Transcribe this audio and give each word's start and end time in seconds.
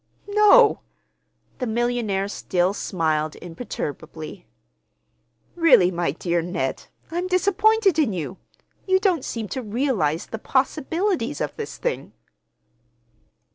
"No." 0.29 0.79
The 1.59 1.67
millionaire 1.67 2.27
still 2.27 2.73
smiled 2.73 3.35
imperturbably. 3.35 4.47
"Really, 5.53 5.91
my 5.91 6.09
dear 6.09 6.41
Ned, 6.41 6.85
I'm 7.11 7.27
disappointed 7.27 7.99
in 7.99 8.11
you. 8.11 8.37
You 8.87 8.99
don't 8.99 9.23
seem 9.23 9.47
to 9.49 9.61
realize 9.61 10.25
the 10.25 10.39
possibilities 10.39 11.39
of 11.39 11.55
this 11.55 11.77
thing." 11.77 12.13